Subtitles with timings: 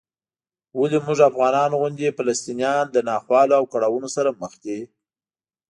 [0.79, 4.79] ولې موږ افغانانو غوندې فلسطینیان له ناخوالو او کړاوونو سره مخ دي؟